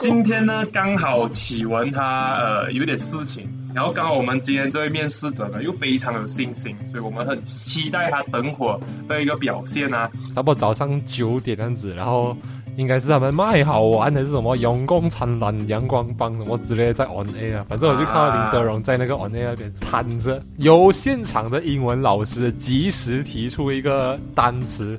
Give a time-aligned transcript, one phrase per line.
[0.00, 10.10] 今天呢，刚好启文他呃有点事情，然后刚好我们今天这位面试者呢又非常有信心，所以我们很期待他等会的一个表现啊。
[10.34, 12.34] 差不多早上九点这样子，然后
[12.78, 17.66] 应该是他们卖好玩还是什么阳光灿烂、阳光棒什么之类的在 on air 啊。
[17.68, 24.98] 反正我就看到林德荣在那个 on air 那边摊着，有现场的英文老师及时提出一个单词。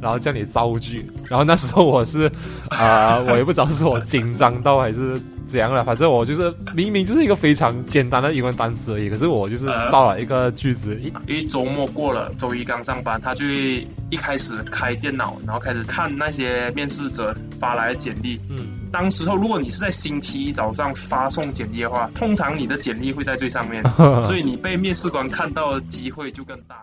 [0.00, 2.30] 然后叫你造句，然后那时候我是，
[2.70, 10.98] 啊， 我也不知道是我紧张到还是怎样了，反正我就是明明就是一个非常简单的英文单词而已，可是我就是造了一个句子。
[11.02, 18.40] 因为周末过了，周一刚上班，他就会一开始开电脑，然后开始看那些面试者发来的简历。
[18.50, 18.58] 嗯，
[18.92, 23.82] 当时候如果你是在星期一早上发送简历的话，通常你的简历会在最上面，
[24.26, 26.82] 所以你被面试官看到的机会就更大。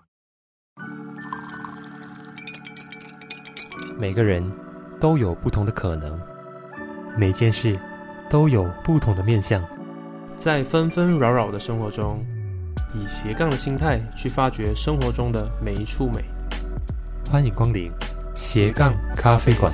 [3.97, 4.43] 每个人
[4.99, 6.19] 都有不同的可能，
[7.17, 7.79] 每件事
[8.29, 9.63] 都有不同的面相。
[10.35, 12.25] 在纷纷扰扰的生活中，
[12.93, 16.23] 以斜杠的心态去发掘生活中的每一处美。
[17.31, 17.91] 欢迎光临
[18.33, 19.71] 斜杠咖啡馆。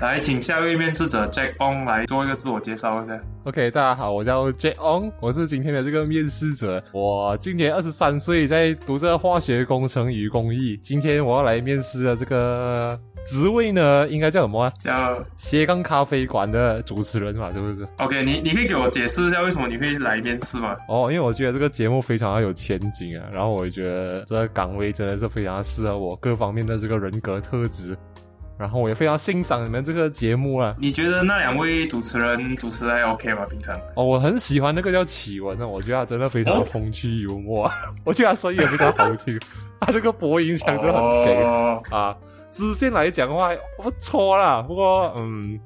[0.00, 3.18] 来，请下一位面试者 Jack On 来做一个自我介绍一下。
[3.44, 6.82] OK，大家好，我叫 Jack On，我是今天的这个面试者。
[6.92, 10.76] 我今年二十三岁，在读着化学工程与工艺。
[10.82, 14.68] 今天我要来面试的这个职位呢，应该叫什么？
[14.80, 20.74] 叫斜杠咖啡馆的主持人嘛，是不是？OK，你你可以给我解释一下为什么你会来面试吗？
[20.88, 27.96] 哦，因为我觉得这个节目非常有前景啊，然后我觉得这个岗位真的是非常适合我各方面的这个人格特质。
[28.56, 30.74] 然后我也非常欣赏你们这个节目啊！
[30.78, 33.44] 你觉得那两位主持人主持还 OK 吗？
[33.50, 37.70] 平常哦，我很喜欢那个叫启文的，我觉得他真的非常的风趣幽默，
[38.04, 39.38] 我觉得他声音也非常好听，
[39.80, 41.34] 他这个播音腔真的很给
[41.94, 42.14] 啊！
[42.52, 45.58] 支线来讲的话不错啦，不过嗯，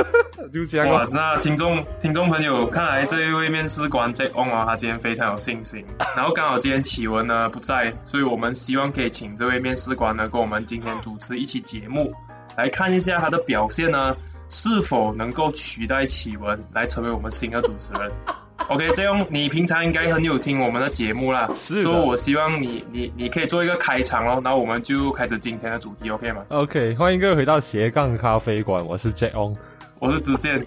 [0.50, 1.06] 就这样哇！
[1.12, 5.84] 那听众听众朋友，看来这一位面试官 Jack On 啊，他今天非常有信心。
[6.16, 12.10] 然后刚好今天启文呢不在，所以我们希望可以请这位面试官呢跟我们今天主持一期节目。
[12.56, 14.16] 来看一下他的表现呢，
[14.48, 18.10] 是否能够取代启文来成为我们新的主持人？
[18.68, 29.56] OK，这样你平常应该很有听我们的节目啦，所以我希望你你你可以做一个开场喽，然后我们就开始今天的主题，OK 吗？OK，欢迎各位回到斜杠咖啡馆，我是 Jack On，
[29.98, 30.64] 我是直线。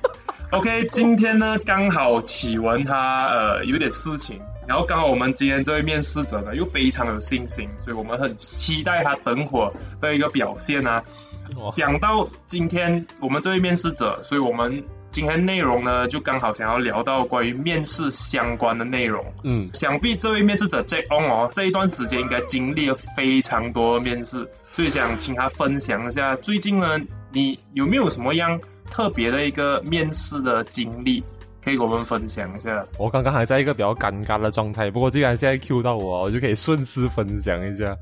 [0.50, 11.04] OK，今天呢刚好启文他呃有点事情，然后刚好我们今天这位面试者呢又非常有信心，所以我们很期待他等会的一个表现啊。
[11.74, 19.24] 讲到今天我们这位面试者，所以我们今天内容呢，就刚好想要聊到关于面试相关的内容。
[19.44, 27.00] 嗯，想必这位面试者 Jack On 哦，这一段时间应该经历了非常多面试，所以想请他分享一下最近呢，
[27.32, 31.24] 你有没有什么样特别的一个面试的经历？
[31.64, 32.86] 可以跟我们分享一下。
[32.98, 37.98] 我刚刚还在一个比较尴尬的状态，不过既然现在 Q 到我，我就可以顺势分享一下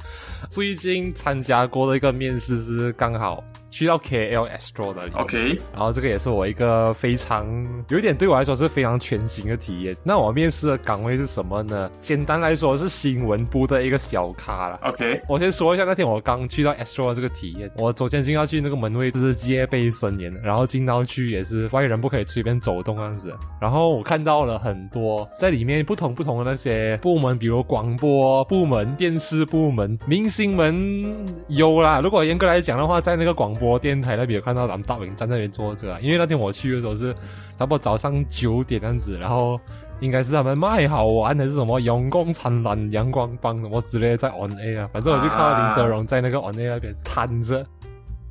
[0.49, 3.43] 最近参加过的一个面试，是刚好。
[3.71, 7.47] 去到 KL Astro 的，OK，然后这个也是我一个非常
[7.87, 9.95] 有一点对我来说是非常全新的体验。
[10.03, 11.89] 那我面试的岗位是什么呢？
[12.01, 15.21] 简单来说是新闻部的一个小咖了，OK。
[15.27, 17.71] 我先说一下那天我刚去到 Astro 的这个体验。
[17.77, 23.33] 我首先进要去那个门卫是戒备森严，然后进到去也是外人不可以随便走动这样子。
[23.61, 31.15] 然后我看到了很多在里面不同不同的那些部门，比如广播部门、电视部门、明星们
[31.47, 32.01] 有啦。
[32.03, 37.13] 如果严格来讲的话，在那个广播播电台那边有看到咱们大伟站那边坐着，啊因为那天我去的时候是
[37.59, 39.59] 差不多早上九点这样子，然后
[39.99, 47.63] 应该是他们卖好玩的是什么阳光灿烂、阳光帮什么之类的在 on A 啊，反正我就看到林德荣在那个 on A 那边瘫着，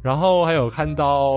[0.03, 1.37] 然后还有看到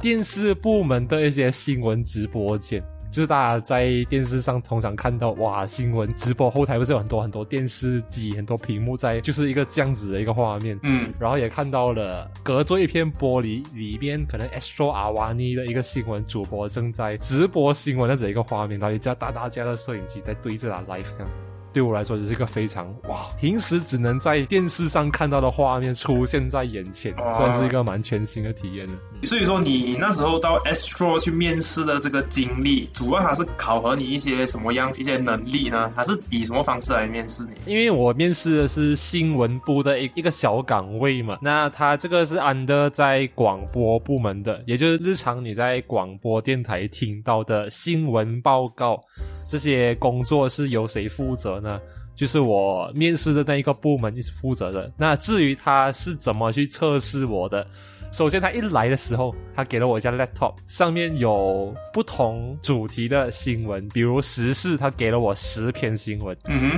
[0.00, 2.82] 电视部门的一些新闻直播间。
[3.14, 10.76] 就是大家在电视上通常看到哇，新闻直播后台不是有很多很多电视机、很多屏幕在，就是一个这样子的一个画面。
[10.82, 21.28] 嗯，然后也看到了隔着一片玻璃里边，可能 Astro Awani 的一个新闻主播正在直播新闻的这一个画面，然后一架大大架的摄影机在对着他 live 这样。
[21.72, 28.92] 对我来说，这是一个非常哇，平时只能在电视上看到的画面出现在眼前，算是一个蛮全新的体验的。
[29.22, 35.90] 所以说，你那时候到 Astro 去面试的这个经历，主要它是考核你一些什么样一些能力呢？
[35.96, 37.72] 还是以什么方式来面试你？
[37.72, 49.00] 因为我面试的是新闻部的一一个小岗位嘛，那他这个是 under 在广播部门的，也就是日常你在广播电台听到的新闻报告，
[49.48, 51.60] 这些工作是由谁负责？
[51.60, 51.80] 呢
[52.16, 54.88] 就是我面试的那一个部门是负责的。
[54.96, 57.66] 那至于他是怎么去测试我的，
[58.14, 66.32] 首先他一来的时候，他给了我一架 laptop，上面有不同主题的新闻，比如时事，他给了我十篇新闻；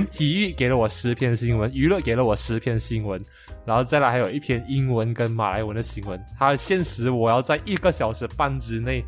[0.09, 3.23] 体育给了我十篇新闻，娱乐给了我十篇新闻，
[3.67, 6.19] 然后再来还有一篇英文跟马来文的新闻。
[6.39, 9.05] 他限时我要在一个小时半之内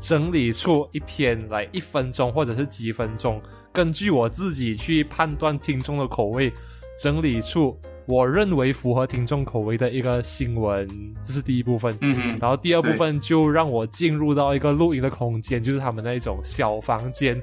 [0.00, 3.38] 整理出一篇来一分钟或者是几分钟，
[3.70, 6.50] 根据我自己去判断听众的口味，
[6.98, 10.88] 整理出我认为符合听众口味的一个新闻。
[11.22, 11.98] 这是第一部分。
[12.40, 17.34] 然后第二部分就让我进入到一个录音的空间，就是他们那一种小房间，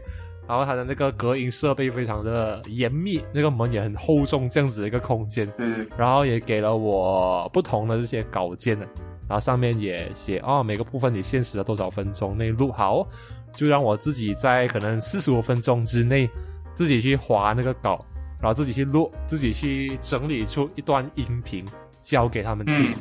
[0.47, 5.51] 然后它的那个隔音设备非常的严密，那个门也很厚重，这样子的一个空间。
[5.97, 8.85] 然后也给了我不同的这些稿件的，
[9.27, 13.05] 然后上面也写哦，每个部分你限时了多少分钟内录好，
[13.53, 16.29] 就让我自己在可能四十五分钟之内
[16.73, 18.03] 自己去划那个稿，
[18.43, 21.65] 然后自己去录，自己去整理出一段音频
[22.01, 22.93] 交给他们听。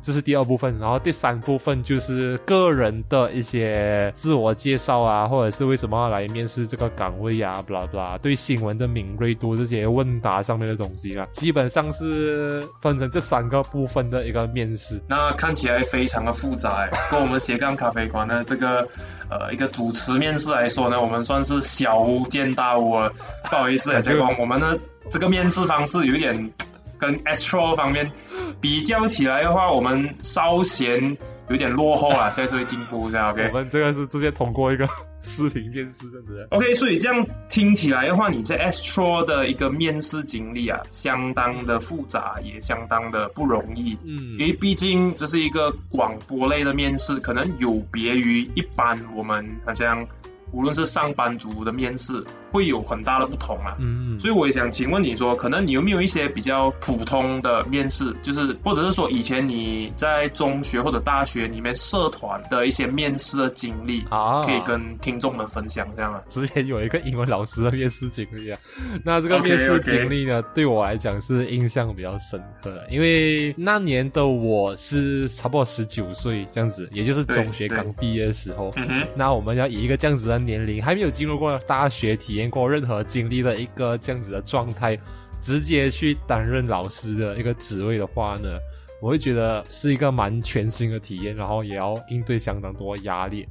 [0.00, 15.00] 这是第二部分，然后第三部分就是个人的一些自我介绍啊，或者是为什么要来面试这个岗位啊，不啦不啦，对新闻的敏锐度这些问答上面的东西啊，基本上是分成这三个部分的一个面试。
[15.08, 18.88] 那看起来非常的复杂哎，跟我们斜杠咖啡馆的这个
[19.28, 23.12] 呃一个主持面试来说呢，我们算是小巫见大巫了。
[23.44, 24.78] 不好意思哎， 这个我们的
[25.10, 26.52] 这个面试方式有一点
[26.98, 28.10] 跟 Astro 方面
[28.60, 31.16] 比较起来的话，我们稍显
[31.48, 33.58] 有点落后啊， 现在是会进步一下，OK 我。
[33.58, 34.88] 们这个是直接通过一个
[35.22, 36.46] 视频面试，这样子。
[36.50, 43.96] OK，所以这样听起来的话，你在 Astro 的一个面试经历啊，相当的复杂，也相当的不容易。
[44.04, 50.06] 嗯因为毕竟这是一个广播类的面试，可能有别于一般我们好像
[50.52, 53.76] 无论是上班族的面试，会有很大的不同啊。
[53.78, 66.22] 嗯，所以我也想请问你说，可能你有没有一些比较普通的面试，就是或者是说以前你在中学或者大学里面社团的一些面试的经历，啊，可以跟听众们分享这样啊？
[66.28, 68.58] 之前有一个英文老师的面试经历啊，
[69.04, 78.72] 那这个面试经历呢对我来讲是印象比较深刻的，因为那年的我是差不多十九岁这样子，也就是中学刚毕业的时候。
[78.76, 84.98] 嗯哼，那我们要以一个这样子的年龄，还没有进入过大学，体验过任何经历的一个这样子的状态，
[85.40, 88.58] 直接去担任老师的一个职位的话呢，
[89.00, 93.46] 我会觉得是一个蛮全新的体验，然后也要应对相当多压力。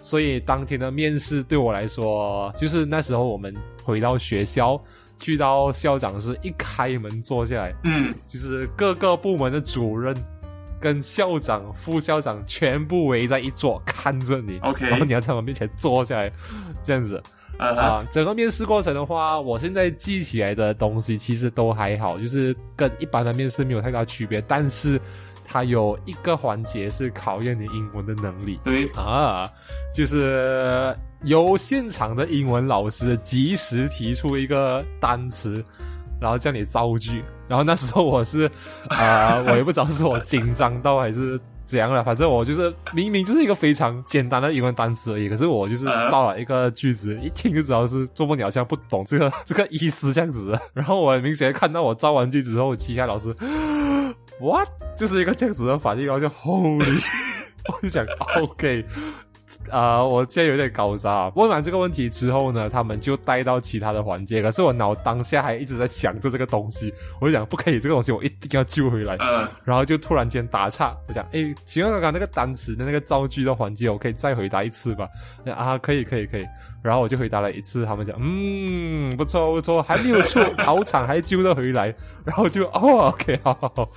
[0.00, 4.80] 所以当天的面试对我来说，就是那时候我们回到学校，
[5.18, 10.14] 去到校长室一开门坐下来，嗯，就是各个部门的主任
[10.80, 16.30] 跟校长、副校长全部围在一桌看着你 OK 然后你要在我面前坐下来，
[16.82, 17.22] 这样子。
[17.58, 25.00] 呃啊、整个面试过程的话，我现在记起来的东西其实都还好，就是跟一般的面试没有太大区别，但是
[25.42, 28.60] 它有一个环节是考验你英文的能力。
[28.62, 29.50] 对，啊，
[29.94, 35.64] 就是由现场的英文老师及时提出一个单词，
[36.26, 37.24] 然后叫你造句。
[37.48, 38.50] 然后那时候我是
[38.88, 50.60] 啊、我也不知道是我紧张到还是怎样了，反正我就是明明就是一个非常简单的英文单词而已，可是我就是啊造了一个句子，一听就知道是做梦鸟像不懂这个这个意思这样子的。
[50.74, 53.32] 然后我很明显看到我造完句子之后，其他老师
[54.40, 57.04] what 就是一个这样子的反应，然后就 holy。
[57.68, 58.06] 我就想
[58.36, 58.84] ，OK，
[59.70, 61.28] 啊、我现在有点搞砸。
[61.36, 69.14] 问完这个问题之后呢，他们就带到其他的环节，可是我脑当下还一直在想着这个东西，我就想不可以，这个东西我一定要救回来。
[69.16, 75.08] 呃，然后就突然间打岔，我想，哎，请问刚刚那个单词的那个造句的环节，我可以再回答一次吧？
[75.54, 76.46] 啊，可以，可以，可以。
[76.86, 81.92] 然后我就回答了一次，他们讲，嗯，不错不错，还没有出考场还揪得回来，
[82.24, 83.90] 然后就哦， OK，好好好。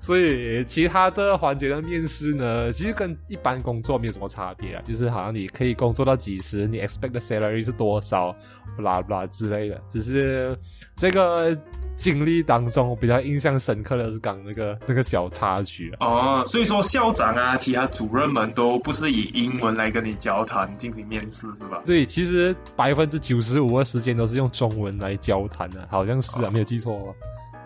[0.00, 8.34] 所以其他的环节的面试呢，其实跟一般工作没有什么差别啊，就是好像你可以工作到几时，你 expect 的 salary 是多少，
[8.76, 10.56] 不啦不啦之类的，只是
[10.96, 11.56] 这个
[11.98, 16.06] 经历当中我比较印象深刻的是刚那个那个小插曲啊。
[16.06, 21.82] 哦，所以说校长啊，其他主任们都不是以英文来跟你交谈进行面试是吧？
[21.84, 27.14] 对，其实百分之九十五的时间都是用中文来交谈的，好像是啊，没有记错哦。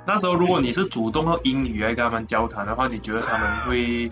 [0.05, 4.11] 那时候如果你是主动用英语来跟他们交谈的话，你觉得他们会，嗯，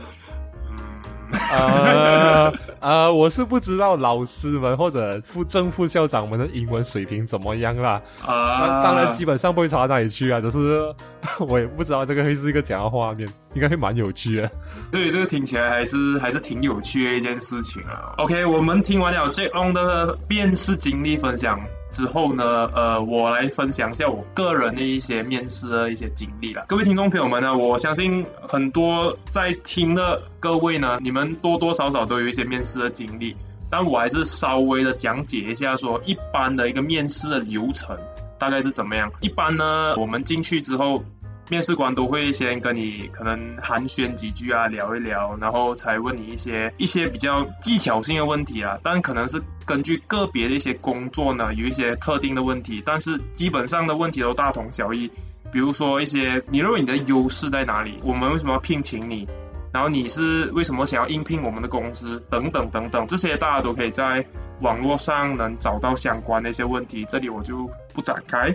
[1.33, 8.01] 呃呃，我是不知道老师们或者副正副校长们的英文水平怎么样啦。
[8.25, 10.95] 啊，当当然基本上不会差到哪里去啊，只是
[11.39, 14.51] 我也不知道这个会是一个怎样的画面，应该会蛮有趣的。
[14.91, 18.15] 对，这个听起来还是还是挺有趣的一件事情啊。
[18.19, 26.65] OK，我们听完了 Jack Long 的面试经历分享，之后呢，呃，我来分享一下我个人的一些面试的一些经历了。
[26.69, 33.37] 各位听众朋友们呢，我相信很多在听的各位呢，你们多多少少都有一些面试的经历，
[33.71, 37.99] 但我还是稍微的讲解一下，说一般的一个面试的流程
[38.39, 39.11] 大概是怎么样。
[39.21, 41.03] 一般呢，我们进去之后。
[41.51, 48.79] 面试官都会先跟你可能寒暄几句啊，聊一聊，然后才问你一些一些比较技巧性的问题啊。
[48.85, 55.11] 但可能是根据个别的一些工作呢，有一些特定的问题，但是基本上的问题都大同小异。
[55.51, 57.99] 比如说一些你认为你的优势在哪里？
[58.05, 59.29] 我们为什么要聘请你？
[59.73, 62.23] 然后你是为什么想要应聘我们的公司？
[62.31, 64.25] 等等等等，这些大家都可以在
[64.61, 68.55] 网络上能找到相关的一些问题，这里我就不展开。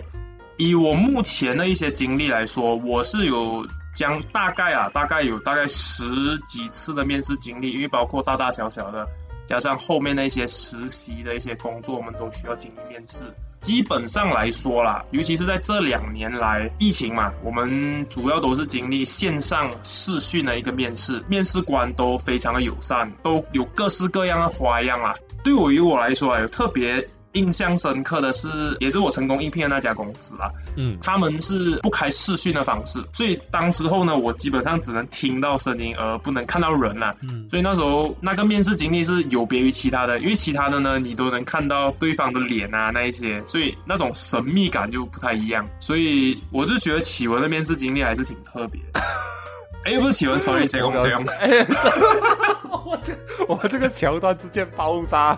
[0.56, 6.04] 以我目前的一些经历来说，我是有将大概啊，大概有大概十
[6.48, 9.06] 几次的面试经历，因为包括大大小小的，
[9.46, 13.34] 加上后面的一些实习的一些工作，我们都需要经历面试。
[13.60, 25.16] 基本上来说啦，尤其是在这两年来疫情嘛，我们主要都是经历线上视讯的一个面试，面试官都非常的友善，都有各式各样的花样啊。
[25.42, 27.08] 对我于我来说啊，有特别。
[27.36, 28.48] 印象深刻的是，
[28.80, 30.50] 也是我成功应聘的那家公司啊。
[30.76, 37.14] 嗯，他们是不开视讯的方式，所以当时候呢，我基本上只能听到声音，而不能看到人啦。
[37.20, 45.68] 嗯，所以那时候那个面试经历是有别于其他的，因为其他的呢，你都能看到对方的脸啊，那一些，所以那种神秘感就不太一样。
[45.78, 48.80] 所以我就觉得启文的面试经历还是挺特别。
[49.84, 51.22] 哎，不是启文，sorry，这样这样。
[52.84, 53.12] 我这
[53.46, 55.36] 我这个桥段之间爆炸。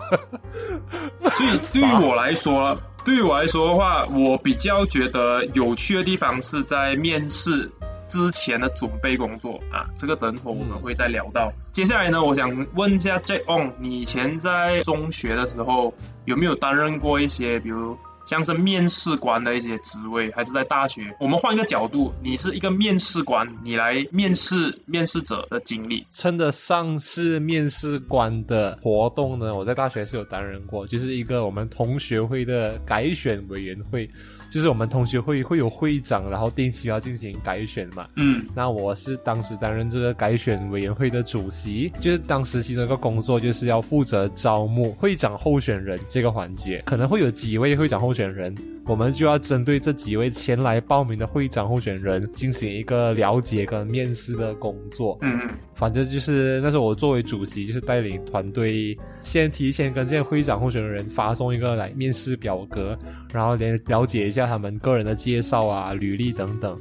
[1.35, 7.71] 所以对于我来说，对于我来说的话，我比较觉得有趣的地方是在面试
[8.07, 9.87] 之前的准备工作啊。
[9.97, 11.51] 这个等会我们会再聊到。
[11.71, 15.93] 接下来呢，我想问一下 Jack On，你以前在中学的时候
[16.25, 17.97] 有没有担任过一些，比如？
[18.29, 21.15] 像是面试官的一些职位，还是在大学？
[21.19, 29.55] 我们换一个角度，你是一个面试官，你来面试面试者的经历，称得上是面试官的活动呢？
[29.55, 34.07] 我在大学是有担任过，就是一个我们同学会的改选委员会。
[34.49, 38.07] 就是我们同学会会有会长，然后定期要进行改选嘛。
[38.15, 48.55] 嗯，那我是当时担任这个改选委员会的主席，就是当时其中一个工作就是要负责招募会长候选人这个环节，可能会有几位会长候选人。
[48.85, 55.17] 我们就要针对这几位前来报名的会长候选人进行一个了解跟面试的工作。
[55.21, 62.97] 嗯嗯，反正就是那时候我作为主席，就是带领团队先提前跟这些会长候选人发送一个来面试表格，
[63.31, 66.75] 然后连了解一下他们个人的介绍啊、履历等等。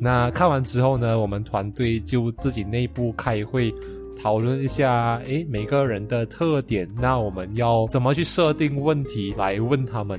[0.00, 3.72] 那看完之后呢，我们团队就自己内部开会
[4.20, 10.18] 讨论一下，诶，每个人的特点，那我们要怎么去设定问题来问他们。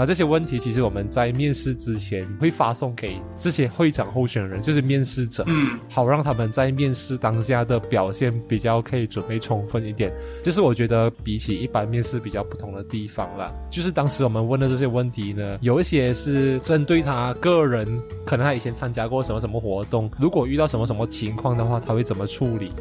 [0.00, 10.10] 那这些问题，其实我们在面试之前会发送给这些会长候选人，就是面试者，嗯，好让他们在面试当下的表现比较可以准备充分一点。
[10.42, 13.52] 这是我觉得比起一般面试比较不同的地方啦。
[13.70, 17.86] 就是当时我们问的这些问题呢，有一些是针对他个人，
[18.24, 22.72] 可能他以前参加过什么什么活动，如果遇到什么什么情况的话，他会怎么处理。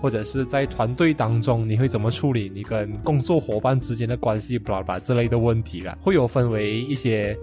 [0.00, 7.36] 或者是在团队当中，你会怎么处理你跟工作伙伴之间的关系，巴拉巴拉这类的问题啦，会有分为一些，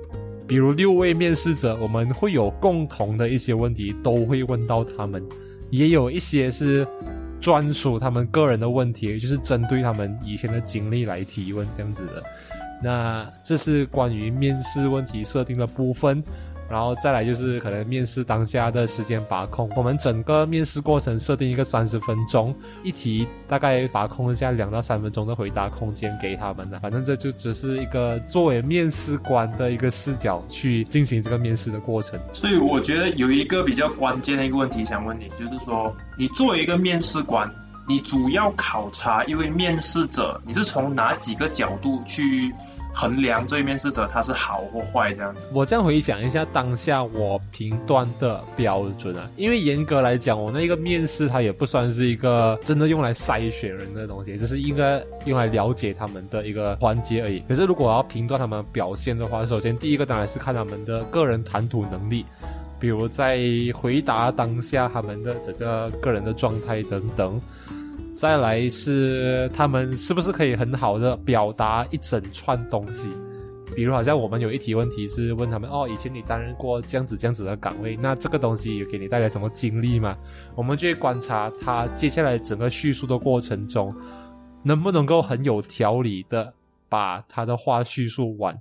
[0.47, 5.23] 比如六位面试者，我们会有共同的一些问题都会问到他们，
[5.71, 6.87] 也有一些是
[7.41, 12.23] 专属他们个人的问题，就是针对他们以前的经历来提问这样子的。
[12.81, 16.21] 那这是关于面试问题设定的部分。
[16.73, 32.19] 然后再来就是可能面试当下的时间把控，我们整个面试过程设定一个三十分钟，一题大概把控一下两到三分钟的回答空间给他们的，反正这就只是一个作为面试官的一个视角去进行这个面试的过程。
[32.31, 37.47] 所以我觉得有一个比较关键的一个问题想问你，就是说你作为一个面试官，
[37.87, 42.51] 你主要考察一位面试者，你是从哪几个角度去？
[42.93, 45.45] 衡量这位面试者他是好或坏这样子。
[45.51, 57.43] 我这样回想一下当下我评断的标准啊，因为严格来讲，我那个面试它也不算是一个真的用来筛选人的东西，只是应该用来了解他们的一个环节而已。
[57.49, 62.25] 可是如果要评断他们表现的话，首先第一个当然是看他们的个人谈吐能力，
[62.79, 63.39] 比如在
[63.73, 67.41] 回答当下他们的整个个人的状态等等。
[68.13, 73.09] 再来是他们是不是可以很好的表达一整串东西，
[73.75, 80.15] 比如好像我们有一题问题是问他们哦，以前你担任过这样子这样子的岗位，那这个东西有给你带来什么经历吗？
[80.55, 83.93] 我们就会观察他接下来整个叙述的过程中，
[84.61, 86.53] 能不能够很有条理的
[86.87, 88.55] 把他的话叙述完。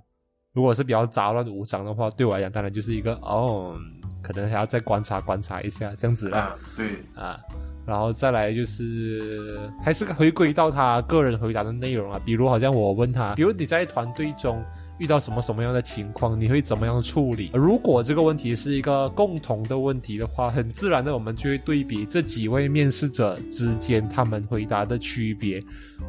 [0.51, 3.75] 如果是比较杂乱无章的话，对我来讲，当然就是一个哦，
[4.21, 6.55] 可能还要再观察观察一下这样子啦。
[6.75, 7.39] 对，啊，
[7.85, 14.63] 然后再来就是还是回归到他个人回答的内容啊，比如好像我问他，比如你在团队中
[14.99, 17.51] 遇到什么什么样的情况，你会怎么样处理？
[17.53, 25.61] 如果这个问题是一个共同的问题的话，很自然的我们就会对比这几位面试者之间他们回答的区别，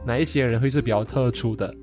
[0.07, 1.75] 哪一些人会是比较特殊的。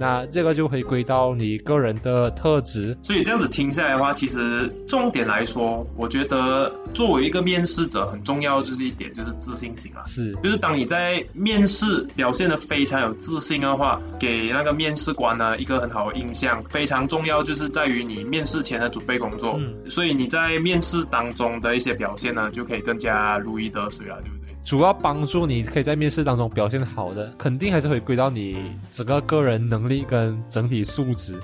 [0.00, 10.02] 那这个就回归到你个人的特质，所以这样子听下来的话，其实重点来说，我觉得作为一个面试者，很重要就是一点就是自信心啊。
[10.06, 19.56] 是就是当你在面试表现的非常有自信的话，给那个面试官呢一个很好的印象，非常重要就是在于你面试前的准备工作。
[19.58, 24.39] 嗯所以你在面试当中的一些表现呢，就可以更加如鱼得水了，对不对？
[24.70, 28.56] 主要帮助你可以在面试当中表现好的，肯定还是回归到你
[28.92, 31.34] 整个个人能力跟整体素质，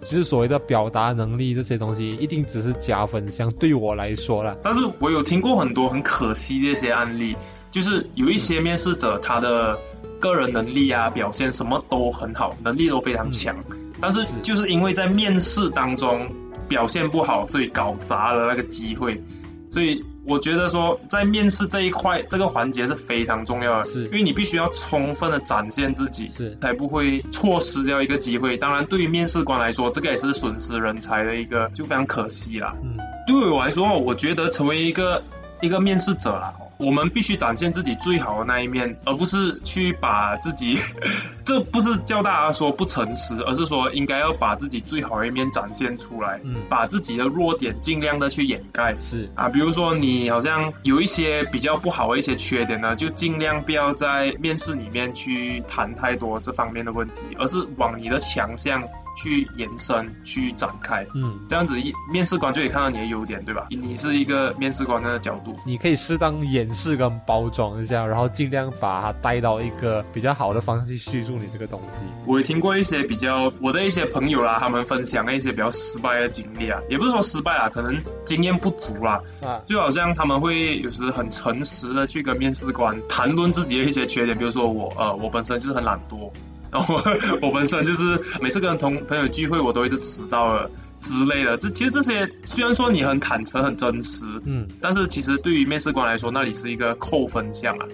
[0.00, 3.48] 就是所谓的表达能力这些东西，一定只是加分项。
[3.52, 7.36] 对我来说啦，但是我有听过很多很可惜的一些案例，
[7.70, 9.78] 就是有一些面试者他的
[10.18, 13.54] 个人能力啊、表现什么都很好，能力都非常强，
[14.00, 16.28] 但是是就是因为在面试当中
[16.66, 19.22] 表现不好，所以搞砸了那个机会。
[19.70, 28.56] 所以我觉得说，在面试这一块这个环节是非常重要的，是因为你必须要充分的展现自己，是才不会错失掉一个机会。
[28.56, 32.76] 当然，对于面试官来说，这个也是损失人才的一个，就非常可惜啦。
[32.82, 35.22] 嗯，对于我来说，我觉得成为一个
[35.60, 40.76] 一个面试者啦，我们必须展现自己最好的那一面，而不是去把自己，
[41.44, 48.96] 这不是叫大家说不诚实，而是说应该要把自己最好的一面展现出来，嗯把自己的弱点尽量的去掩盖。
[48.98, 58.82] 是啊，比如说你好像有一些比较不好的一些缺点呢，就尽量不要在面试里面去谈太多这方面的问题，而是往你的强项
[59.16, 61.06] 去延伸、去展开。
[61.14, 63.66] 嗯，这样子一面试官就可以看到你的优点，对吧？
[63.70, 72.04] 你是一个面试官的角度，你可以适当掩饰跟包装一下，然后尽量把它带到一个比较好的方向去叙述你这个东西。
[72.26, 86.30] 我也听过一些比较我的一些朋友啦，他们分享了一些比较失败的经历啊，也不是说失败啦，可能经验不足啦，啊，就好像他们会有时很诚实的去跟面试官谈论自己的一些缺点，比如说我呃我本身就是很懒惰，
[86.74, 86.96] 然后
[87.42, 91.58] 我本身就是每次跟同朋友聚会我都一直迟到了之类的。
[91.58, 97.86] 这其实这些虽然说你很坦诚很真实，嗯，但是其实对于面试官来说，那里是一个扣分项啊。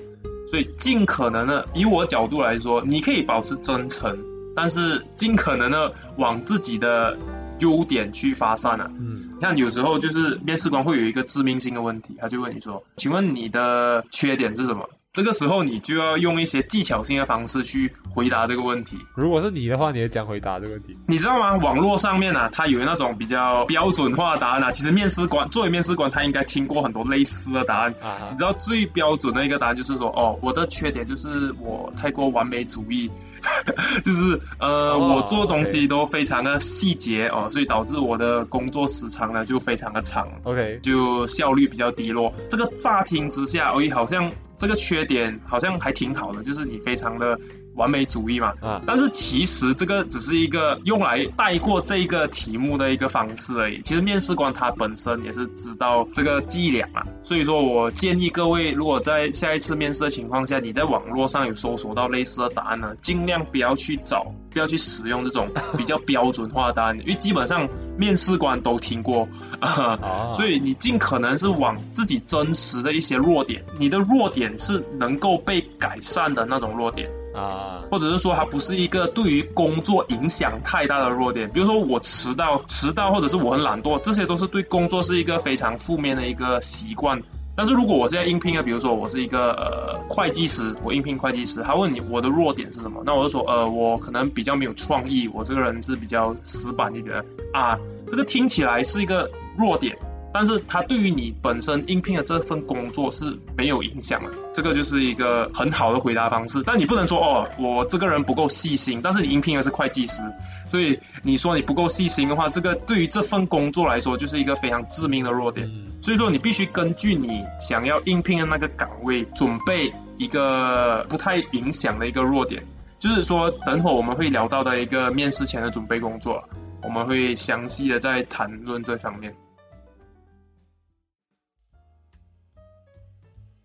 [0.46, 4.16] 所以尽可能的，以我角度来说，你可以保持真诚，
[4.56, 7.18] 但是尽可能的往自己的
[7.58, 8.90] 优点去发散啊。
[8.98, 18.99] 嗯，像有时候就是面试官会有一个致命性的问题，他就问你说：“请问你的缺点是什么？”这个时候你就要用一些技巧性的方式去回答这个问题。
[19.16, 20.97] 如果是你的话，你会怎样回答这个问题？
[21.09, 21.57] 你知道吗？
[21.57, 24.71] 网络上面啊，它有那种比较标准化的答案啊。
[24.71, 27.94] 其实面试官作为面试官，他应该听过很多类似的答案。
[28.01, 33.11] 啊你知道最标准的一个答案就是说，哦，我的缺点就是我太过完美主义，
[34.05, 42.33] 就是呃，哦我做东西都非常的细节哦，所以导致我的工作时长呢就非常的长，，OK，就效率比较低落。
[42.51, 47.38] 这个乍听之下，哎，好像这个缺点好像还挺好的，就是你非常的
[47.74, 48.54] 完美主义嘛。
[48.61, 53.81] 啊，但是其实这个只是一个用来带过这个题目的一个方式而已。
[53.83, 69.28] 其实面试官他本身也是知道这个伎俩啊，所以说我建议各位，如果在下一次面试的情况下，你在网络上有搜索到类似的答案呢，尽量不要去找，不要去使用这种比较标准化的答案，因为基本上面试官都听过
[69.61, 69.68] 啊。
[69.68, 77.11] 啊， 所以你尽可能是往自己真实的一些弱点，你的弱点是能够被改善的那种弱点。
[77.38, 87.22] 啊，或者是说它不是一个对于工作影响太大的弱点，比如说我迟到、迟到，或者是我很懒惰，这些都是对工作是一个非常负面的一个习惯。
[87.57, 99.98] 但是如果我现在应聘啊，比如说我是一个呃会计师，我应聘会计师，他问你我的弱点是什么，那我就说呃我可能比较没有创意，我这个人是比较死板一点啊，这个听起来是一个弱点，
[100.38, 106.62] 但是它对于你本身应聘的这份工作是没有影响的，这个就是一个很好的回答方式。
[106.64, 110.22] 但你不能说哦，我这个人不够细心，但是你应聘的是会计师，
[110.68, 115.66] 所以你说你不够细心的话，这个对于这份工作来说就是一个非常致命的弱点。
[115.66, 122.62] 嗯所以说你必须根据你想要应聘的那个岗位，准备一个不太影响的一个弱点。
[123.01, 126.48] 就是说，等会儿我们会聊到的一个面试前的准备工作，
[126.85, 129.35] 我们会详细的在谈论这方面。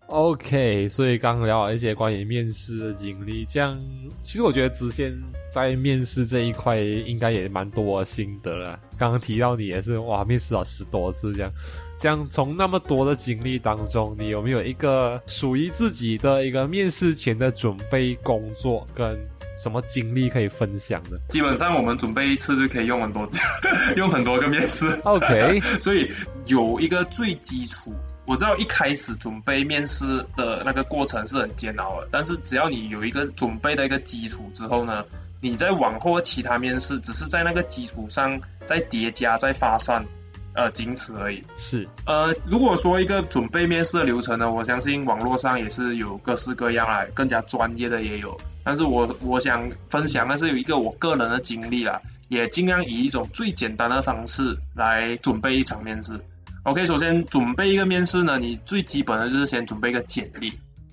[0.06, 3.80] OK，所以刚聊了一些关于面试的经历，这样
[4.22, 5.12] 其实我觉得之前
[5.50, 8.78] 在面试这一块应该也蛮多心得了。
[8.98, 11.50] 刚刚提到你也是哇，面试了十多次这样，
[11.98, 19.18] 这样从那么多的经历当中，你有没有一个属于自己的一个面试前的准备工作跟
[19.60, 21.18] 什么经历可以分享的？
[21.30, 23.28] 基本上我们准备一次就可以用很多，
[23.96, 24.86] 用很多个面试。
[25.04, 26.08] OK，所以
[26.46, 27.92] 有一个最基础。
[28.26, 35.04] 我知道一开始准备面试的那个过程是很煎熬的，但是只要你有一个准备的一个基础之后呢，
[35.40, 40.06] 你在往后其他面试只是在那个基础上再叠加、再发散，
[40.54, 41.44] 呃，仅此而已。
[41.56, 48.40] 是呃，如果说一个准备面试的流程呢，我相信网络上也是有各式各样啊，更加专业的也有。
[48.64, 56.18] 但是我我想分享的是有一个我个人的经历啦，也尽量以一种最简单的方式来准备一场面试。
[56.64, 60.52] OK，首先准备一个面试呢，你最基本的就是先准备一个简历，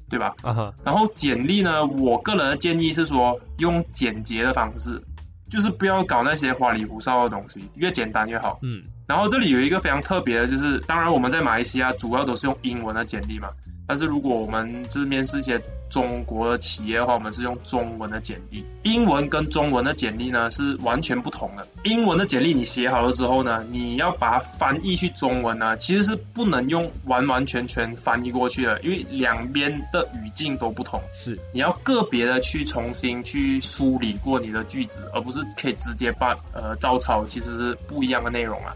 [0.09, 0.35] 对吧？
[0.41, 5.01] 啊哈，然后简历呢，我个人的建议是说用简洁的方式，
[5.49, 8.59] 就是不要搞那些花里胡哨的东西，越简单越好。
[8.63, 13.47] 嗯，然后这里有一个非常特别的，就是当然我们在马来西亚主要都是用英文的简历嘛，
[13.91, 18.65] 但是如果我们是面试一些中国的企业的话，我们是用中文的简历。
[18.83, 21.67] 英文跟中文的简历呢是完全不同的。
[21.83, 31.01] 英文的简历你写好了之后呢，你要把它翻译去中文呢，其实是不能用完完全全翻译过去的，因为两边的语境都不同。
[31.11, 38.73] 是你要个别的去重新去梳理过你的句子，而不是可以直接把呃照抄，其实是不一样的内容啊。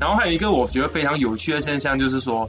[0.00, 2.48] 然后还有一个我觉得非常有趣的现象，就是说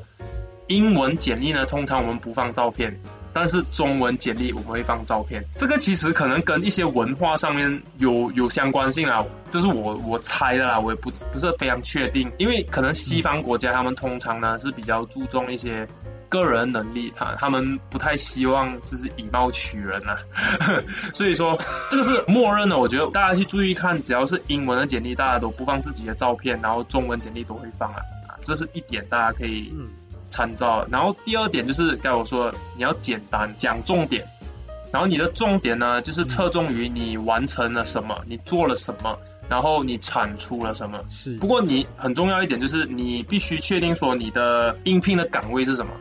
[0.69, 2.97] 英文简历呢，通常我们不放照片，
[3.33, 5.43] 但是中文简历我们会放照片。
[5.57, 15.85] 这个其实可能跟一些文化上面有有相关性啦，这是我我猜的啦，我也不不是非常确定，因为可能西方国家他们通常呢是比较注重一些。
[16.29, 20.15] 个人能力，他他们不太希望就是以貌取人啊，
[21.11, 22.77] 所以说这个是默认的。
[22.77, 29.73] 我觉得大家去注意看，只要是英文的简历，大家都不放自己的照片，然后中文简历都会放啊，啊，这是一点大家可以
[30.29, 30.87] 参照。
[30.91, 34.27] 然后第二点就是该我说，你要简单讲重点，
[34.91, 39.17] 然后你的重点呢就是侧重于你完成了什么，你做了什么，
[39.49, 40.99] 然后你产出了什么。
[41.07, 45.91] 是不过你很重要一点就是你必须确定说你的应聘的岗位是什么。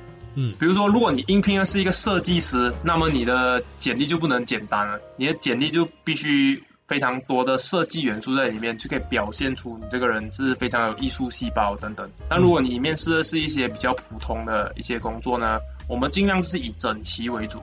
[0.41, 12.11] 嗯比如说，如果你应聘的是一个设计师，那么你的简历就不能简单了，你的简历就必须非常多的设计元素在里面，就可以表现出你这个人是非常有艺术细胞等等。
[12.29, 17.63] 那如果你面试的是一些比较普通的一些工作呢，我们尽量就是以整齐为主，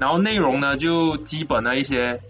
[0.00, 2.20] 然后内容呢就基本的一些，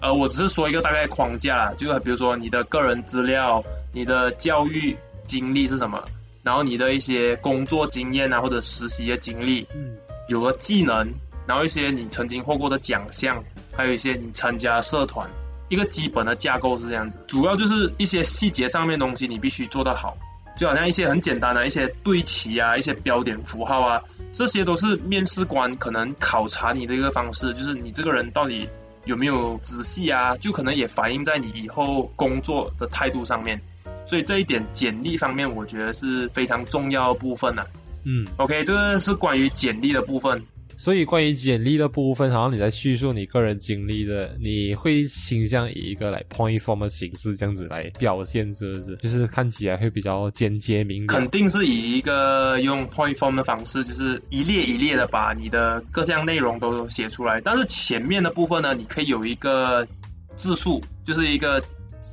[0.00, 6.04] 呃，我只是说一个大概框架，就比如说你的个人资料、你的教育经历是什么。
[6.42, 9.96] 然后你的一些工作经验啊，或者实习的经历，嗯
[10.28, 11.12] 有了技能，
[11.44, 15.28] 然后一些你曾经获过的奖项，还有一些你参加社团，
[15.68, 17.18] 一个基本的架构是这样子。
[17.26, 20.16] 主要就是一些细节上面的东西你必须做得好，
[20.56, 24.02] 就好像一些很简单的一些对齐啊，一些标点符号啊，
[24.32, 28.68] 这些都是面试官可能考察你的一个方式，就是你这个人到底
[29.04, 33.60] 有没有仔细啊，就可能也反映在你以后工作的态度上面。
[34.06, 37.64] 所以这一点简历方面，我觉得是非常重要的部分呢、
[38.04, 40.44] 嗯，OK，这个是关于简历的部分。
[40.76, 48.96] 所以关于简历的部分，好像你在叙述你个人经历的，你会倾向以一个来 point form 的形式这样子来表现，是不是？
[48.96, 51.28] 就是看起来会比较简洁明了肯。
[51.30, 57.40] 定是以一个用 point form 的方式，就是一列一列的把你的各项内容都写出来。
[57.40, 59.86] 但是前面的部分呢，你可以有一个
[60.34, 61.62] 字数，就是一个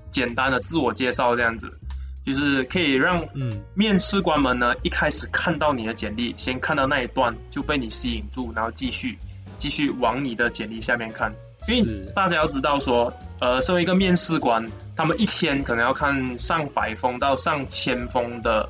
[0.09, 1.77] 简单的自我介绍这样子，
[2.25, 9.17] 就是可以让嗯面试官们呢一开始看到你的简历，先看到那一段就被你吸引住，然后继续
[9.57, 11.33] 继续往你的简历下面看。
[11.67, 18.69] 因为大家要知道说，呃，身为一个面试官，他们一天可能要看上百封到上千封的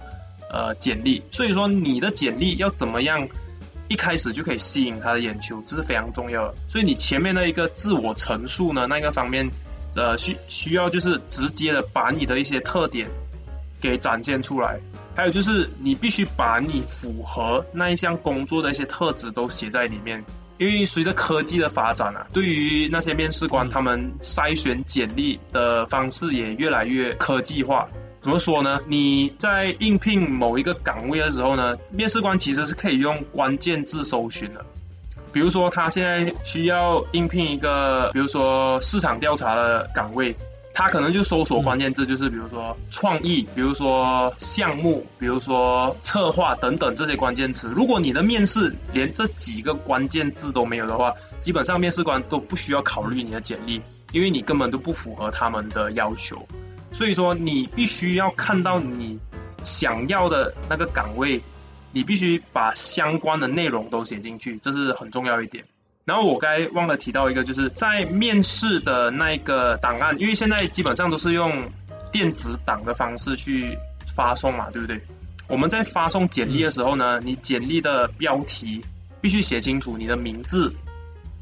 [0.51, 3.27] 呃简历，所以说你的简历要怎么样
[3.87, 6.55] 一开始就可以吸引他的眼球，这是非常重要的。
[6.67, 9.49] 所以你前面的一个自我陈述呢，那个方面，
[9.95, 13.09] 呃，需需要就是直接的把你的一些特点
[13.83, 14.79] 给展现出来。
[15.13, 20.23] 还有就是，你必须把你符合那一项工作的一些特质都写在里面，
[20.57, 27.87] 因为随着科技的发展啊，对于那些面试官他们筛选简历的方式也越来越科技化。
[28.21, 28.79] 怎么说呢？
[28.87, 34.65] 你在应聘某一个岗位的时候呢，面试官其实是可以用关键字搜寻的。
[35.31, 40.35] 比如说，他现在需要应聘一个，比如说市场调查的岗位，
[40.73, 47.71] 他可能就搜索关键字，就是比如说创意，比如说项目，比如说策划等等这些关键词。
[47.75, 53.81] 如果你的面试连这几个关键字都没有的话，基本上面试官都不需要考虑你的简历，
[54.11, 56.47] 因为你根本都不符合他们的要求。
[56.91, 59.19] 所以说，你必须要看到你
[59.63, 61.41] 想要的那个岗位，
[61.91, 65.65] 你必须把相关的内容都写进去，这是很重要一点。
[66.05, 71.71] 然后我该忘了提到一个，就是在面试的那个档案，因为现在基本上都是用
[72.11, 73.77] 电子档的方式去
[74.13, 75.01] 发送嘛，对不对？
[75.47, 78.83] 我们在发送简历的时候呢，你简历的标题
[79.21, 80.73] 必须写清楚你的名字，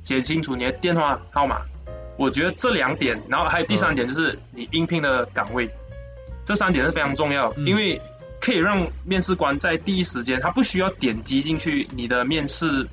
[0.04, 1.62] 写清楚你的电话号码。
[2.18, 5.68] 我觉得这两点，然后还有第三点就是你应聘的岗位，
[6.46, 8.00] 这三点是非常重要，因为
[8.40, 12.88] 可以让面试官在第一时间，他不需要点击进去你的面试。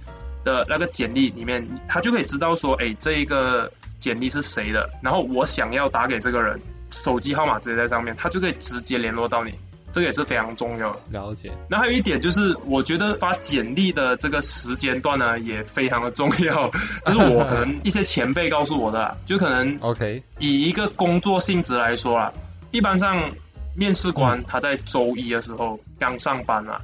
[0.44, 9.52] 的那个简历里面，他就可以知道说，哎，这一个简历是谁的，然后我想要打给这个人，手机号码直接在上面，他就可以直接联络到你，
[9.92, 11.00] 这个也是非常重要的。
[11.10, 11.52] 了解。
[11.68, 16.70] 那还有一点就是，我觉得发简历的这个时间段呢，也非常的重要，
[17.04, 22.32] 就是我可能一些前辈告诉我的，就可能 OK，以一个工作性质来说啊，
[22.70, 23.32] 一般上
[23.74, 26.80] 面试官他在周一的时候刚上班嘛，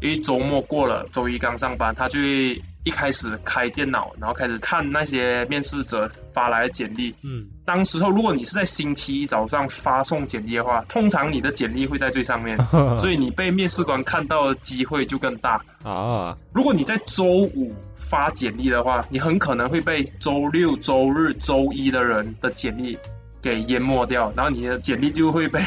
[0.00, 2.60] 因为周末过了，周一刚上班，他就会。
[2.84, 7.14] 一开始开电脑，然后开始看那些面试者发来的简历。
[7.22, 12.58] 嗯，当时候如果你是在星期一早上发送简历的话，通常你的简历会在最上面，
[12.98, 16.34] 所以你被面试官看到的机会就更大啊。
[16.52, 22.98] 如果你在周五发简历的话，你很可能会被周六、周日、周一的人的简历
[23.42, 25.60] 给淹没掉，然后你的简历就会被。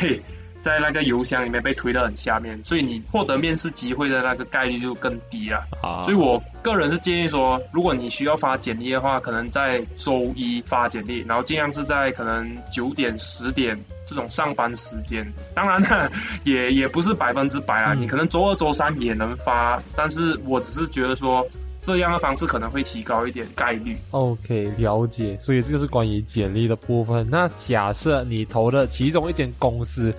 [0.64, 5.62] 在那个邮箱里面被推到很下面，所以你获得面试机会的那个概率就更低了。
[5.82, 15.30] 啊，所以我个人是建议说，如果你需要发简历的话，可能在周一发简历，然后尽量是在可能九点、十点这种上班时间。
[15.54, 16.10] 当然呢，
[16.46, 21.46] 也也不是百分之百啊，你可能周二、周三也能发，但是我只是觉得说
[21.82, 23.98] 这样的方式可能会提高一点概率。
[24.12, 25.38] OK，了解。
[25.38, 27.28] 所以这个是关于简历的部分。
[27.30, 30.16] 那假设你投的其中一间公司。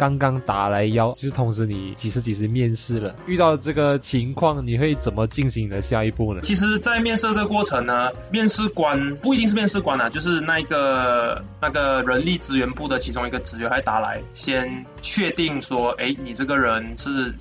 [0.00, 3.14] 刚刚打来邀，就是通知你几时几时面试了？
[3.26, 6.40] 遇到这个情况，你会怎么进行你的下一步呢？
[6.40, 17.34] 其实，在面试这个过程呢，面试官不一定是面试官啊，就是那一个那个人力资源部的其中一个职员还打来，先确定说，哎，你这个人是。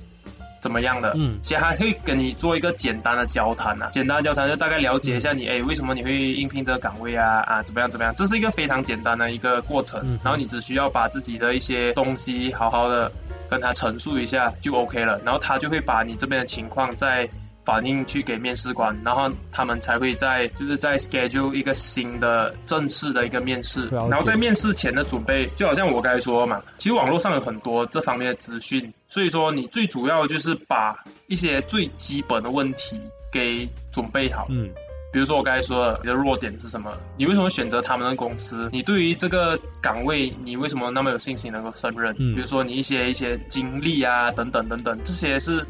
[0.60, 1.14] 怎么样的？
[1.16, 7.40] 嗯，先还会跟你做一个简单的交谈啊，简单的交谈就大概了解一下你，哎，为什么你会应聘这个岗位啊？
[7.42, 8.14] 啊，怎么样怎么样？
[8.16, 13.12] 这是一个非常简单的一个过程，然后你只需要把自己的一些东西好好的
[13.50, 17.30] 跟他陈述一下就 OK 了，然后他就会把你这边的情况再。
[17.70, 33.00] 反映去给面试官，然后他们才会在就是在 schedule 一个新的正式的一个面试，然后在面试前的准备，就好像我刚才说嘛，其实网络上有很多这方面的资讯，所以说你最主要就是把一些最基本的问题
[33.32, 34.48] 给准备好。
[34.50, 34.72] 嗯，
[35.14, 36.92] 比如说我刚才说的，你的弱点是什么？
[37.18, 38.68] 你为什么选择他们的公司？
[38.74, 42.16] 你对于这个岗位，你为什么那么有信心能够胜任？
[42.18, 45.68] 嗯，比如说你一些一些经历啊，等等等等，这些是。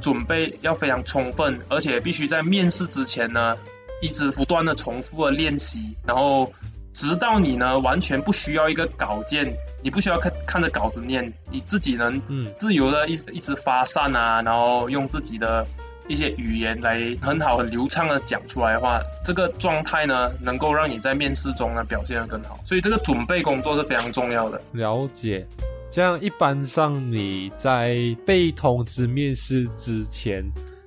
[0.00, 3.56] 准备要非常充分，而且必须在面试之前呢，
[4.02, 6.52] 一直不断的重复的练习，然后
[6.92, 12.20] 直到你呢完全不需要一个稿件，你不需要看看着稿子念，你自己能
[12.54, 15.66] 自由的一一直发散啊，然后用自己的
[16.06, 24.60] 一些语言来很好很流畅的讲出来的话，这个状态呢能够让你在面试中呢表现的更好，所以这个准备工作是非常重要的。
[24.72, 25.46] 了解。
[25.94, 30.44] 这样一般上你在被通知面试之前，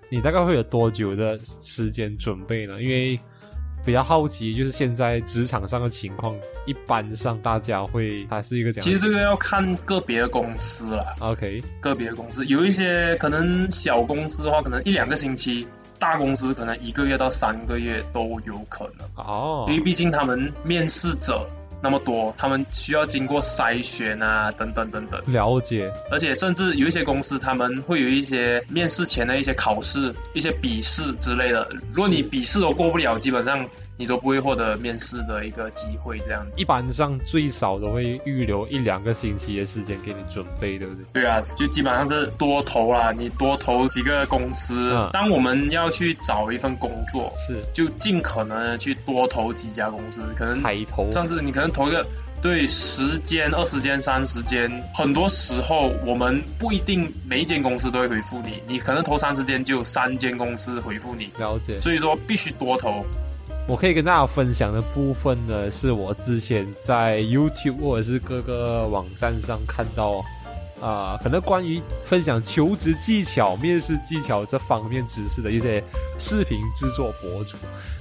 [0.10, 2.82] 你大概会有多久的时间准备呢？
[2.82, 3.18] 因为
[3.86, 8.84] 比较好奇，就是现在职场上的情况，一般上大家会还是一个这样。
[8.84, 11.16] 其实这个要看个别的公司了。
[11.22, 15.66] OK，个别的公司有一些可能小公司的话，可能一两个星期；
[15.98, 19.08] 大公司可能一个月到三个月都有可能。
[19.16, 21.50] 哦，因为毕竟他们面试者。
[21.82, 25.22] 那么多，他们需要经过筛选啊，等等等等。
[25.28, 31.68] 了解，而且甚至有一些公司，他们会有一些面试前的一些考试、一些笔试之类的。
[31.92, 33.68] 如果你笔试都过不了，基本上。
[33.98, 36.54] 你都不会获得面试的一个机会，这样子。
[36.56, 41.04] 一般上最少都会预留一两个星期的时间给你准备，对不对？
[41.14, 44.96] 对啊，就基本上是多投啦，你多投几个公司。
[45.12, 51.10] 当我们要去找一份工作，是就尽可能的去多投几家公司，可能海投。
[51.12, 52.06] 甚至你可能投一个，
[52.40, 61.32] 对，十间、二十间、三十间，很多时候我们不一定每一间公司都会回复你，你可能投三十间就三间公司回复你。
[61.40, 61.82] 了解。
[61.82, 63.04] 所以说必须多投。
[63.68, 70.24] 我可以跟大家分享的部分呢，是我之前在 YouTube 或者是各个网站上看到，
[70.82, 75.84] 啊、可能关于分享求职技巧、面试技巧这方面知识的一些
[76.18, 77.58] 视频制作博主。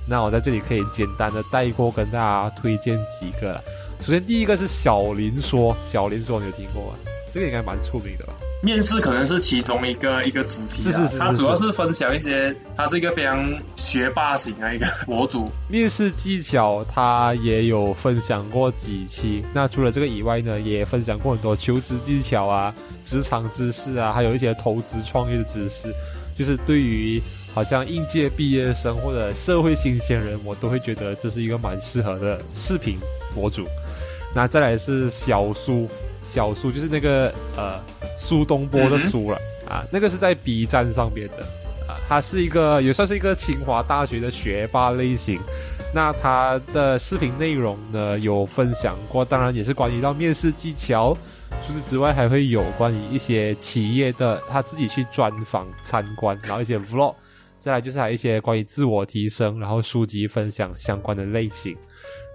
[0.08, 3.60] 那我在这里可以简单的带过，跟大家推荐几个啦。
[4.00, 6.98] 首先第一个是小林说，小林说你有听过吗？
[7.34, 8.32] 这个应该蛮出名的吧？
[8.62, 19.44] 面试可能是其中一个一个主题啊，是是是是他主要是分享一些，他是一个非常学霸型的一个 博主，面试技巧他也有分享过几期。
[19.52, 25.92] 那除了这个以外呢，也分享过很多求职技巧啊、职场知识啊，还有一些投资创业的知识。
[26.34, 27.18] 就是对于
[27.54, 32.98] 好像应届毕业生或者社会新鲜人，我都会觉得这是一个蛮适合的视频
[33.34, 33.64] 博主。
[34.34, 35.88] 那再来是小苏，
[36.26, 37.80] 小苏就是那个呃
[38.18, 41.44] 苏东坡的苏了、啊，那个是在 B 站上面的
[41.88, 45.40] 啊，他是一个也算是一个清华大学的学霸类型。
[45.94, 51.16] 那他的视频内容呢有分享过，当然也是关于到面试技巧。
[51.64, 57.14] 除此之外，还会有关于一些企业的他自己去专访参观，然后一些 vlog。
[57.58, 61.74] 再来就是还有一些关于自我提升，然后书籍分享相关的类型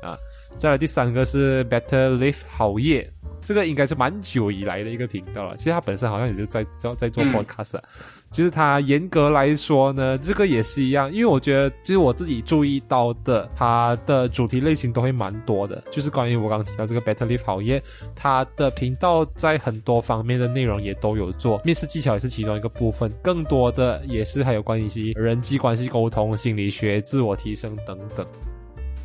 [0.01, 0.17] 啊。
[0.57, 3.09] 再来第三个是 Better Live 好业，
[3.41, 5.57] 这个应该是蛮久以来的一个频道了。
[5.57, 7.83] 其实它本身好像也是在在在做嗯 podcast，、啊
[8.31, 17.83] 就是它严格来说呢，这个也是一样，因为我觉得就是我自己注意到的，它的主题类型都会蛮多的，就是关于我刚刚提到这个 Better Live 好业，
[18.15, 28.25] 它的频道在很多方面的内容也都有做，面试技巧也是其中一个部分，更多的也是还有关于一些人际关系沟通、心理学、自我提升等等。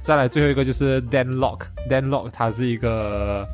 [0.07, 3.45] 再来最后一个就是 Dan Lok，Dan Lok 他是一个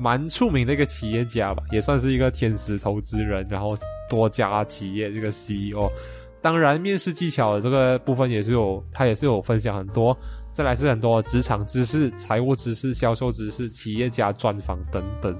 [0.00, 3.78] 蛮出名的一个企业家吧，也算是一个天使投资人，然后
[4.10, 5.88] 多家企业这个 CEO。
[6.40, 10.16] 当然，面试技巧的这个部分也是有，他也是有分享很多。
[10.52, 15.38] 再来是很多职场知识、财务知识、销售知识、企业家专访等等。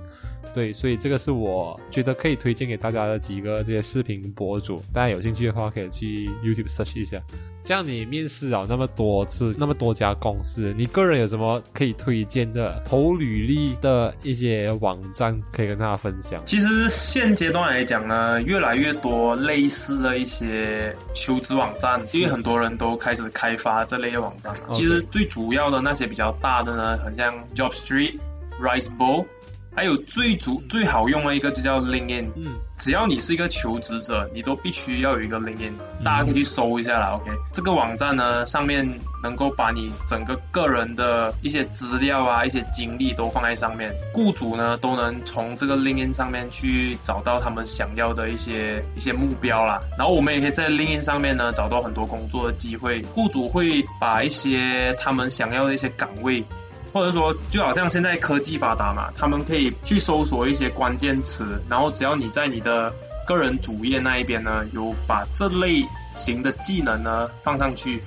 [0.55, 7.21] 对，所以这个是我觉得可以推荐给大家的几个这些视频博主，大家有兴趣的话可以去 YouTube search 一下。
[7.65, 16.45] 这样你面试了那么多次，那么多家公司，你个人有什么可以推荐的投履历的一些网站可以跟大家分享？
[16.45, 24.61] 其实现阶段来讲呢，越来越多类似的一些求职网站，因为很多人都开始开发这类的网站了。
[24.73, 28.19] 其实最主要的那些比较大的呢，很像 JobStreet、
[28.61, 29.25] RiseBowl，
[29.75, 32.27] 还有最主最好用的一个就叫 LinkedIn。
[32.37, 35.73] 嗯，只要你是一个求职者，你都必须要有一个 LinkedIn，
[36.05, 37.19] 大家可以去搜一下啦。
[37.21, 38.87] OK，这个网站呢，上面
[39.23, 49.81] 能够把你整个个人的一些资料啊、一些经历都放在上面，雇主呢都能从这个 LinkedIn 上面去找到他们想要的一些一些目标啦。
[49.97, 56.45] 然后我们也可以在 LinkedIn 上面呢找到很多工作的机会，雇主会把一些他们想要的一些岗位。
[56.93, 62.93] 或者说，就好像现在科技发达嘛，他们可以去搜索一些关键词，然后只要你在你的
[63.27, 68.03] 个人主页那一边呢，有把这类型的技能呢放上去，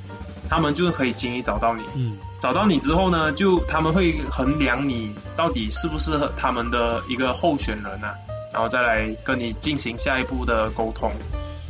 [0.50, 1.84] 他们就可以轻易找到你。
[1.95, 8.13] 嗯，找到你之后呢，就他们会衡量你到底是不是他们的一个候选人啊，
[8.54, 11.12] 然后再来跟你进行下一步的沟通。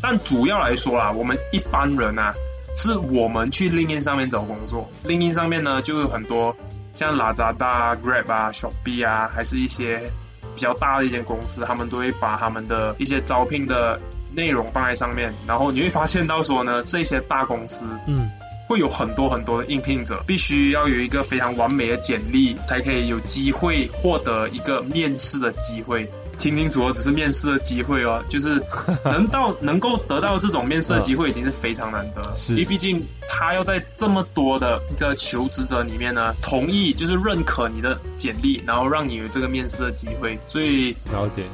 [0.02, 2.34] 但主要来说啦，我们一般人啊，
[2.76, 6.56] 是我们去 lin 上面找工作 lin 上面呢就有很多
[6.96, 10.10] 像 Lazada 啊、Grab 啊、Shopee 啊，还是一些
[10.56, 14.00] 比较大的一些公司，他们都会把他们的一些招聘的
[14.34, 18.30] 内容放在上面，然后你会发现到说呢，这些大公司嗯，
[18.68, 26.10] 会有很多很多的应聘者，必须要有一个非常完美的简历，才可以有机会获得一个面试的机会。
[26.38, 28.62] 听清楚哦，只是面试的机会哦， 就是
[29.04, 32.34] 能到能够得到这种面试的机会，已经是非常难得了。
[32.36, 41.46] 是因为毕竟他要在这么多的一个求职者里面呢，同意就是认可你的简历，然后让你有这个面试的机会，所以了解。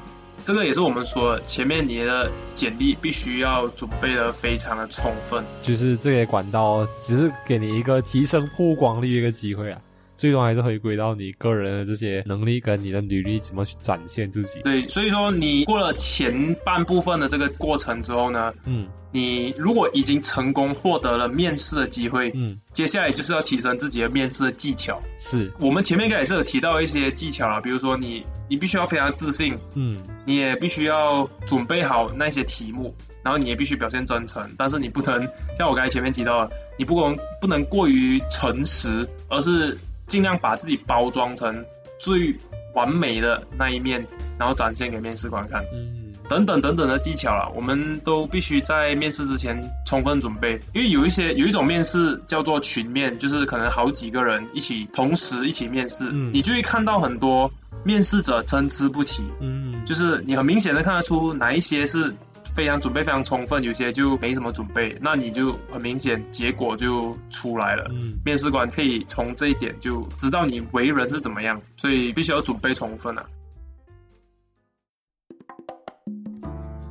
[0.44, 5.46] 这个也是我们说的，前面你的简历必须要准备的非常的充分。
[5.62, 9.80] 就是这些管道只是给你一个提升曝光率的一个机会啊，
[10.22, 14.62] 最终还是回归到你个人的这些能力跟你的履历怎么去展现自己。
[14.64, 18.88] 对，所以说你过了前半部分的这个过程之后呢，嗯。
[19.14, 25.02] 你如果已经成功获得了面试的机会，嗯，接下来就是要提升自己的面试的技巧。
[25.18, 29.98] 是，我们前面应该也是有提到一些技巧了，比如说你你必须要非常自信，嗯。
[30.24, 39.78] 你也必须要准备好那些题目，然后你也必须表现真诚，但是你不能像我刚才前面提到的，你不能不能过于诚实，而是
[40.12, 41.66] 尽量把自己包装成
[41.98, 42.36] 最
[42.76, 44.06] 完美的那一面，
[44.38, 45.64] 然后展现给面试官看。
[45.74, 50.60] 嗯，等等等等的技巧啦，我们都必须在面试之前充分准备。
[50.74, 57.50] 因为有一些有一种面试叫做群面，就是可能好几个人一起同时一起面试，嗯你就会看到很多
[57.86, 59.24] 面试者参差不齐。
[59.40, 62.14] 嗯，就是你很明显的看得出哪一些是
[62.54, 67.88] 非常准备非常充分，有些就没什么准备，那你就很明显结果就出来了。
[67.92, 73.26] 嗯面试官可以从这一点就知道你为人是怎么样，所以必须要准备充分啊。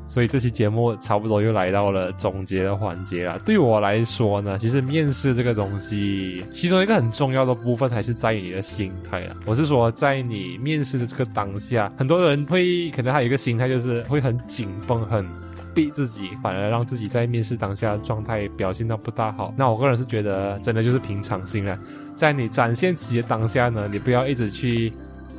[0.09, 3.39] 所以这期节目差不多又来到了总结的环节了。
[3.47, 9.37] 对我来说呢，其实面试这个东西，其中一个很重要的部分还是在于你的心态啊。
[9.47, 15.25] 我是说，在你面试的这个当下，很多人会可能还有一个心态，就是会很紧绷，很
[15.75, 19.55] 逼自己，反而让自己在面试当下状态表现到不大好。
[19.57, 21.79] 那我个人是觉得，真的就是平常心了。
[22.15, 24.93] 在你展现自己的当下呢，你不要一直去。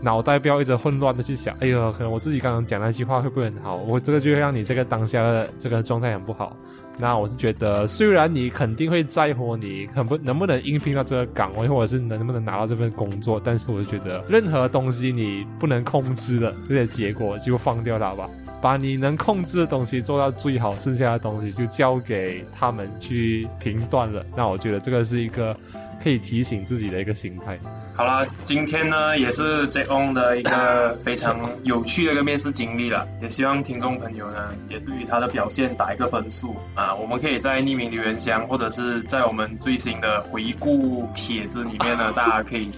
[0.03, 3.75] 脑袋不要一直混乱的去想，哎呦，可能我自己刚刚讲那句话会不会很好？
[3.75, 6.57] 我这个就会让你这个当下的这个状态很不好。
[6.99, 18.29] 那我是觉得，虽然你肯定会在乎你肯不能不能应聘到这个岗位，或者是能不能拿到这份工作，但是我是觉得，任何东西你不能控制的这些结果就放掉它吧，
[18.61, 24.23] 把你能控制的东西做到最好，剩下的东西就交给他们去评断了。
[24.35, 25.55] 那我觉得这个是一个
[26.01, 27.59] 可以提醒自己的一个心态。
[27.93, 42.71] 好啦，今天呢也是 J On 的一个非常有趣的一个面试经历了，也希望听众朋友呢也对于他的表现打一个分数啊，我们可以在匿名留言箱或者是在我们最新的回顾帖子里面呢，大家可以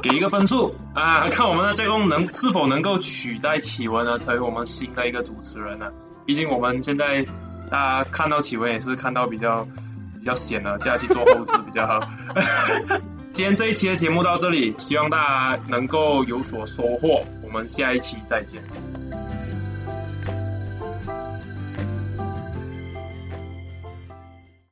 [0.00, 5.92] 给一个分数 啊，看我们的 J On 能是否能够取代启文呢，成为我们新的一个主持人呢？
[6.24, 7.26] 毕竟我们现在
[7.68, 9.66] 大家看到启文也是看到比较
[10.22, 12.00] 比较闲了，叫他去做后置比较好。
[13.34, 17.26] 今天这一期的节目到这里，希望大家能够有所收获。
[17.42, 18.62] 我们下一期再见。